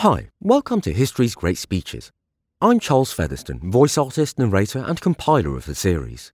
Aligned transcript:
Hi, 0.00 0.30
welcome 0.40 0.80
to 0.80 0.94
History's 0.94 1.34
Great 1.34 1.58
Speeches. 1.58 2.10
I'm 2.62 2.80
Charles 2.80 3.12
Featherstone, 3.12 3.70
voice 3.70 3.98
artist, 3.98 4.38
narrator, 4.38 4.78
and 4.78 4.98
compiler 4.98 5.54
of 5.58 5.66
the 5.66 5.74
series. 5.74 6.32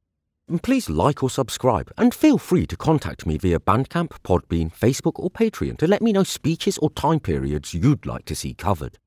Please 0.62 0.88
like 0.88 1.20
or 1.20 1.30
subscribe, 1.30 1.90
and 1.98 2.14
feel 2.14 2.38
free 2.38 2.64
to 2.68 2.76
contact 2.76 3.26
me 3.26 3.38
via 3.38 3.58
Bandcamp, 3.58 4.10
Podbean, 4.22 4.72
Facebook, 4.72 5.14
or 5.16 5.30
Patreon 5.30 5.78
to 5.78 5.88
let 5.88 6.00
me 6.00 6.12
know 6.12 6.22
speeches 6.22 6.78
or 6.78 6.90
time 6.90 7.18
periods 7.18 7.74
you'd 7.74 8.06
like 8.06 8.24
to 8.26 8.36
see 8.36 8.54
covered. 8.54 8.98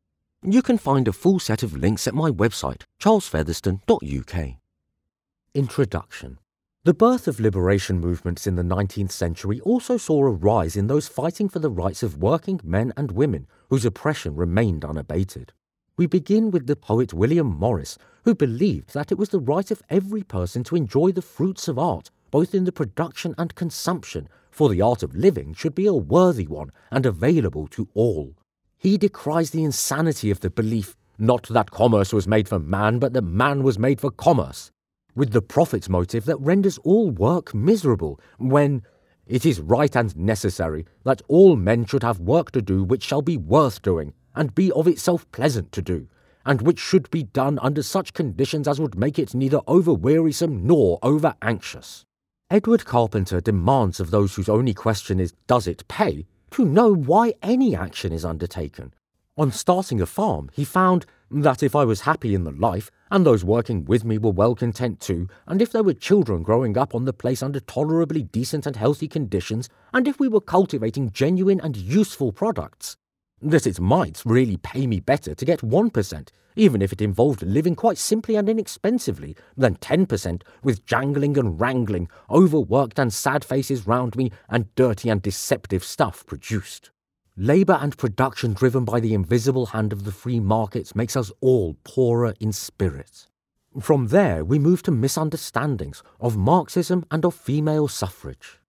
You 0.43 0.62
can 0.62 0.78
find 0.78 1.07
a 1.07 1.14
full 1.14 1.39
set 1.39 1.64
of 1.64 1.78
links 1.78 2.05
at 2.05 2.14
my 2.14 2.30
website, 2.30 2.82
charlesfeatherstone.uk. 3.02 4.55
Introduction 5.54 6.38
The 6.86 6.93
birth 6.93 7.27
of 7.27 7.41
liberation 7.41 8.00
movements 8.00 8.48
in 8.48 8.55
the 8.55 8.64
19th 8.64 9.12
century 9.12 9.59
also 9.59 9.98
saw 9.98 10.25
a 10.25 10.32
rise 10.32 10.77
in 10.77 10.88
those 10.88 11.09
fighting 11.09 11.50
for 11.50 11.59
the 11.59 11.70
rights 11.70 12.04
of 12.04 12.21
working 12.21 12.62
men 12.63 12.94
and 12.95 13.12
women 13.12 13.48
whose 13.70 13.84
oppression 13.84 14.34
remained 14.34 14.86
unabated. 14.86 15.52
We 15.98 16.05
begin 16.05 16.52
with 16.52 16.67
the 16.67 16.77
poet 16.77 17.13
William 17.13 17.48
Morris, 17.48 17.98
who 18.23 18.34
believed 18.34 18.94
that 18.94 19.12
it 19.12 19.17
was 19.17 19.27
the 19.27 19.41
right 19.41 19.70
of 19.72 19.84
every 19.89 20.23
person 20.23 20.63
to 20.63 20.77
enjoy 20.77 21.12
the 21.12 21.22
fruits 21.22 21.67
of 21.67 21.77
art, 21.77 22.12
both 22.31 22.55
in 22.55 22.63
the 22.63 22.72
production 22.72 23.36
and 23.38 23.53
consumption, 23.55 24.30
for 24.50 24.70
the 24.70 24.81
art 24.81 25.03
of 25.03 25.14
living 25.14 25.53
should 25.53 25.75
be 25.75 25.86
a 25.86 25.94
worthy 25.94 26.48
one 26.48 26.72
and 26.91 27.05
available 27.05 27.67
to 27.67 27.89
all. 27.94 28.38
He 28.77 28.98
decries 28.98 29.52
the 29.52 29.66
insanity 29.66 30.31
of 30.31 30.39
the 30.39 30.50
belief 30.50 30.95
not 31.17 31.44
that 31.50 31.72
commerce 31.72 32.14
was 32.14 32.25
made 32.25 32.48
for 32.48 32.58
man, 32.58 33.00
but 33.00 33.11
that 33.11 33.23
man 33.23 33.64
was 33.64 33.77
made 33.77 34.00
for 34.00 34.09
commerce, 34.09 34.72
with 35.16 35.31
the 35.31 35.41
profit 35.41 35.90
motive 35.90 36.26
that 36.26 36.40
renders 36.40 36.77
all 36.80 37.09
work 37.09 37.54
miserable, 37.54 38.20
when 38.38 38.84
it 39.26 39.45
is 39.45 39.59
right 39.59 39.95
and 39.95 40.16
necessary 40.17 40.86
that 41.04 41.22
all 41.27 41.55
men 41.55 41.86
should 41.86 42.04
have 42.04 42.20
work 42.20 42.52
to 42.52 42.62
do 42.62 42.84
which 42.84 43.04
shall 43.04 43.22
be 43.22 43.38
worth 43.38 43.81
doing, 43.81 44.14
and 44.36 44.55
be 44.55 44.72
of 44.72 44.88
itself 44.88 45.30
pleasant 45.31 45.72
to 45.72 45.81
do, 45.81 46.08
and 46.45 46.62
which 46.62 46.80
should 46.80 47.09
be 47.12 47.23
done 47.23 47.59
under 47.61 47.83
such 47.83 48.14
conditions 48.14 48.67
as 48.67 48.80
would 48.80 48.98
make 48.98 49.20
it 49.20 49.36
neither 49.36 49.59
over 49.67 49.94
wearisome 49.94 50.66
nor 50.66 51.00
over 51.03 51.36
anxious. 51.42 52.05
Edward 52.50 52.86
Carpenter 52.86 53.39
demands 53.39 54.00
of 54.00 54.09
those 54.09 54.33
whose 54.36 54.50
only 54.50 54.73
question 54.73 55.20
is, 55.20 55.33
Does 55.45 55.67
it 55.67 55.88
pay? 55.88 56.26
to 56.52 56.66
know 56.66 56.94
why 56.94 57.33
any 57.44 57.76
action 57.76 58.11
is 58.11 58.26
undertaken. 58.26 58.94
On 59.40 59.54
starting 59.54 60.02
a 60.02 60.06
farm, 60.06 60.50
he 60.52 60.66
found 60.66 61.06
that 61.32 61.64
if 61.64 61.73
I 61.73 61.86
was 61.86 62.02
happy 62.02 62.36
in 62.36 62.44
the 62.44 62.52
life, 62.52 62.92
and 63.09 63.26
those 63.26 63.45
working 63.45 63.86
with 63.86 64.04
me 64.04 64.18
were 64.18 64.32
well 64.32 64.54
content 64.54 65.00
too, 65.00 65.30
and 65.48 65.62
if 65.62 65.72
there 65.72 65.82
were 65.82 65.94
children 65.94 66.44
growing 66.44 66.78
up 66.78 66.94
on 66.94 67.06
the 67.06 67.14
place 67.14 67.42
under 67.42 67.62
tolerably 67.62 68.22
decent 68.22 68.66
and 68.66 68.76
healthy 68.76 69.08
conditions, 69.08 69.70
and 69.94 70.10
if 70.10 70.20
we 70.20 70.28
were 70.28 70.42
cultivating 70.42 71.10
genuine 71.12 71.62
and 71.62 71.78
useful 71.78 72.34
products, 72.34 72.98
that 73.42 73.66
it 73.66 73.80
might 73.80 74.22
really 74.26 74.58
pay 74.58 74.86
me 74.86 75.00
better 75.00 75.34
to 75.34 75.45
get 75.45 75.62
1%, 75.62 76.28
even 76.58 76.82
if 76.82 76.92
it 76.92 77.02
involved 77.02 77.42
living 77.42 77.76
quite 77.76 77.98
simply 77.98 78.36
and 78.36 78.50
inexpensively, 78.50 79.38
than 79.56 79.76
10% 79.76 80.42
with 80.64 80.86
jangling 80.86 81.38
and 81.38 81.62
wrangling, 81.62 82.10
overworked 82.30 83.00
and 83.00 83.14
sad 83.14 83.45
faces 83.45 83.88
round 83.88 84.17
me, 84.17 84.34
and 84.50 84.76
dirty 84.76 85.08
and 85.08 85.22
deceptive 85.22 85.86
stuff 85.86 86.26
produced. 86.26 86.92
Labour 87.42 87.80
and 87.80 87.98
production 87.98 88.52
driven 88.52 88.84
by 88.84 89.00
the 89.00 89.14
invisible 89.14 89.68
hand 89.68 89.94
of 89.94 90.04
the 90.04 90.12
free 90.12 90.42
markets 90.42 90.94
makes 90.94 91.16
us 91.16 91.32
all 91.40 91.78
poorer 91.86 92.34
in 92.42 92.52
spirit. 92.52 93.28
From 93.80 94.08
there, 94.08 94.44
we 94.44 94.59
move 94.59 94.84
to 94.84 94.92
misunderstandings 94.92 96.04
of 96.20 96.36
Marxism 96.36 97.06
and 97.10 97.23
of 97.23 97.34
female 97.34 97.88
suffrage. 97.88 98.60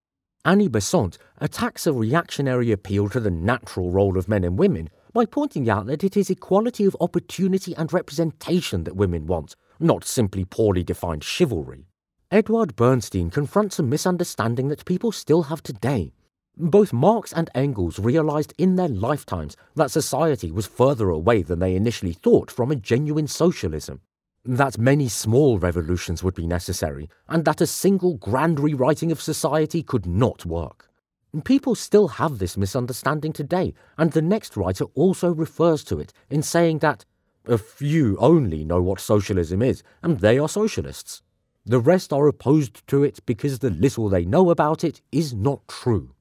Annie 0.45 0.69
Besant 0.69 1.17
attacks 1.39 1.85
a 1.85 1.91
reactionary 1.91 2.71
appeal 2.71 3.09
to 3.09 3.19
the 3.19 3.29
natural 3.29 3.91
role 3.91 4.17
of 4.17 4.29
men 4.29 4.45
and 4.45 4.57
women 4.57 4.89
by 5.11 5.25
pointing 5.25 5.69
out 5.69 5.85
that 5.87 6.05
it 6.05 6.15
is 6.15 6.29
equality 6.29 6.85
of 6.85 6.95
opportunity 7.01 7.75
and 7.75 7.91
representation 7.91 8.85
that 8.85 8.95
women 8.95 9.27
want, 9.27 9.57
not 9.81 10.05
simply 10.05 10.45
poorly 10.45 10.81
defined 10.81 11.25
chivalry. 11.25 11.89
Edward 12.31 12.77
Bernstein 12.77 13.31
confronts 13.31 13.79
a 13.79 13.83
misunderstanding 13.83 14.69
that 14.69 14.85
people 14.85 15.11
still 15.11 15.43
have 15.43 15.61
today 15.61 16.13
both 16.57 16.93
Marx 16.93 17.31
and 17.33 17.49
Engels 17.55 17.97
realized 17.97 18.53
in 18.57 18.75
their 18.75 18.87
lifetimes 18.87 19.55
that 19.75 19.91
society 19.91 20.51
was 20.51 20.67
further 20.67 21.09
away 21.09 21.41
than 21.41 21.59
they 21.59 21.75
initially 21.75 22.13
thought 22.13 22.51
from 22.51 22.71
a 22.71 22.75
genuine 22.75 23.27
socialism, 23.27 24.01
that 24.43 24.77
many 24.77 25.07
small 25.07 25.59
revolutions 25.59 26.23
would 26.23 26.35
be 26.35 26.47
necessary, 26.47 27.09
and 27.27 27.45
that 27.45 27.61
a 27.61 27.67
single 27.67 28.15
grand 28.15 28.59
rewriting 28.59 29.11
of 29.11 29.21
society 29.21 29.81
could 29.81 30.05
not 30.05 30.45
work. 30.45 30.89
People 31.45 31.75
still 31.75 32.09
have 32.09 32.39
this 32.39 32.57
misunderstanding 32.57 33.31
today, 33.31 33.73
and 33.97 34.11
the 34.11 34.21
next 34.21 34.57
writer 34.57 34.85
also 34.95 35.33
refers 35.33 35.83
to 35.85 35.99
it 35.99 36.11
in 36.29 36.43
saying 36.43 36.79
that 36.79 37.05
a 37.45 37.57
few 37.57 38.17
only 38.17 38.65
know 38.65 38.81
what 38.81 38.99
socialism 38.99 39.61
is, 39.61 39.81
and 40.03 40.19
they 40.19 40.37
are 40.37 40.49
socialists. 40.49 41.21
The 41.65 41.79
rest 41.79 42.11
are 42.11 42.27
opposed 42.27 42.85
to 42.87 43.03
it 43.03 43.19
because 43.25 43.59
the 43.59 43.69
little 43.69 44.09
they 44.09 44.25
know 44.25 44.49
about 44.49 44.83
it 44.83 45.01
is 45.11 45.33
not 45.33 45.67
true. 45.67 46.13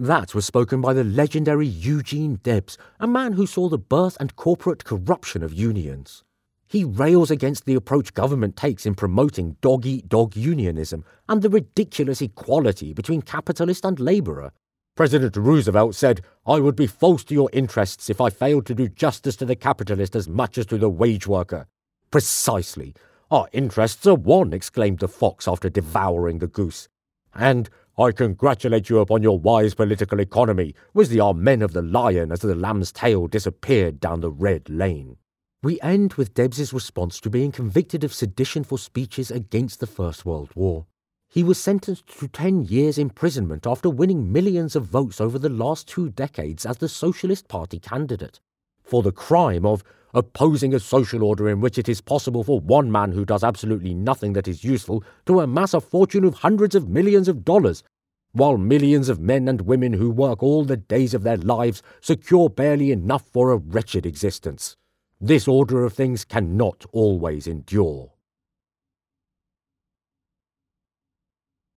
That 0.00 0.32
was 0.32 0.46
spoken 0.46 0.80
by 0.80 0.92
the 0.92 1.02
legendary 1.02 1.66
Eugene 1.66 2.36
Debs, 2.44 2.78
a 3.00 3.06
man 3.08 3.32
who 3.32 3.48
saw 3.48 3.68
the 3.68 3.78
birth 3.78 4.16
and 4.20 4.36
corporate 4.36 4.84
corruption 4.84 5.42
of 5.42 5.52
unions. 5.52 6.22
He 6.68 6.84
rails 6.84 7.32
against 7.32 7.64
the 7.64 7.74
approach 7.74 8.14
government 8.14 8.54
takes 8.54 8.86
in 8.86 8.94
promoting 8.94 9.56
dog 9.60 9.84
eat 9.86 10.08
dog 10.08 10.36
unionism 10.36 11.04
and 11.28 11.42
the 11.42 11.50
ridiculous 11.50 12.22
equality 12.22 12.94
between 12.94 13.22
capitalist 13.22 13.84
and 13.84 13.98
labourer. 13.98 14.52
President 14.94 15.36
Roosevelt 15.36 15.96
said, 15.96 16.20
I 16.46 16.60
would 16.60 16.76
be 16.76 16.86
false 16.86 17.24
to 17.24 17.34
your 17.34 17.50
interests 17.52 18.08
if 18.08 18.20
I 18.20 18.30
failed 18.30 18.66
to 18.66 18.76
do 18.76 18.86
justice 18.86 19.34
to 19.38 19.46
the 19.46 19.56
capitalist 19.56 20.14
as 20.14 20.28
much 20.28 20.58
as 20.58 20.66
to 20.66 20.78
the 20.78 20.88
wage 20.88 21.26
worker. 21.26 21.66
Precisely. 22.12 22.94
Our 23.32 23.48
interests 23.52 24.06
are 24.06 24.14
one, 24.14 24.52
exclaimed 24.52 25.00
the 25.00 25.08
fox 25.08 25.48
after 25.48 25.68
devouring 25.68 26.38
the 26.38 26.46
goose. 26.46 26.88
And 27.34 27.68
I 28.00 28.12
congratulate 28.12 28.88
you 28.88 29.00
upon 29.00 29.24
your 29.24 29.40
wise 29.40 29.74
political 29.74 30.20
economy, 30.20 30.72
was 30.94 31.08
the 31.08 31.20
amen 31.20 31.62
of 31.62 31.72
the 31.72 31.82
lion 31.82 32.30
as 32.30 32.38
the 32.38 32.54
lamb's 32.54 32.92
tail 32.92 33.26
disappeared 33.26 33.98
down 33.98 34.20
the 34.20 34.30
red 34.30 34.70
lane. 34.70 35.16
We 35.64 35.80
end 35.80 36.14
with 36.14 36.32
Debs's 36.32 36.72
response 36.72 37.18
to 37.18 37.28
being 37.28 37.50
convicted 37.50 38.04
of 38.04 38.14
sedition 38.14 38.62
for 38.62 38.78
speeches 38.78 39.32
against 39.32 39.80
the 39.80 39.88
First 39.88 40.24
World 40.24 40.50
War. 40.54 40.86
He 41.28 41.42
was 41.42 41.58
sentenced 41.58 42.06
to 42.20 42.28
10 42.28 42.66
years 42.66 42.98
imprisonment 42.98 43.66
after 43.66 43.90
winning 43.90 44.30
millions 44.30 44.76
of 44.76 44.84
votes 44.84 45.20
over 45.20 45.36
the 45.36 45.48
last 45.48 45.88
two 45.88 46.08
decades 46.08 46.64
as 46.64 46.76
the 46.76 46.88
Socialist 46.88 47.48
Party 47.48 47.80
candidate, 47.80 48.38
for 48.84 49.02
the 49.02 49.10
crime 49.10 49.66
of 49.66 49.82
opposing 50.14 50.74
a 50.74 50.80
social 50.80 51.22
order 51.22 51.48
in 51.48 51.60
which 51.60 51.78
it 51.78 51.88
is 51.88 52.00
possible 52.00 52.44
for 52.44 52.60
one 52.60 52.90
man 52.90 53.12
who 53.12 53.24
does 53.24 53.44
absolutely 53.44 53.94
nothing 53.94 54.32
that 54.32 54.48
is 54.48 54.64
useful 54.64 55.04
to 55.26 55.40
amass 55.40 55.74
a 55.74 55.80
fortune 55.80 56.24
of 56.24 56.34
hundreds 56.34 56.74
of 56.74 56.88
millions 56.88 57.28
of 57.28 57.44
dollars, 57.44 57.82
while 58.32 58.58
millions 58.58 59.08
of 59.08 59.20
men 59.20 59.48
and 59.48 59.62
women 59.62 59.92
who 59.92 60.10
work 60.10 60.42
all 60.42 60.64
the 60.64 60.76
days 60.76 61.14
of 61.14 61.22
their 61.22 61.36
lives 61.36 61.82
secure 62.00 62.48
barely 62.48 62.92
enough 62.92 63.26
for 63.32 63.50
a 63.50 63.56
wretched 63.56 64.06
existence. 64.06 64.76
This 65.20 65.48
order 65.48 65.84
of 65.84 65.94
things 65.94 66.24
cannot 66.24 66.84
always 66.92 67.46
endure. 67.46 68.12